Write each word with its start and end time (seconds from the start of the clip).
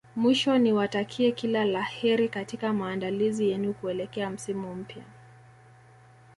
Mwisho 0.15 0.57
niwatakie 0.57 1.31
kila 1.31 1.65
la 1.65 1.83
kheri 1.83 2.29
katika 2.29 2.73
maandalizi 2.73 3.49
yenu 3.49 3.73
kuelekea 3.73 4.29
msimu 4.29 4.75
mpya 4.75 5.03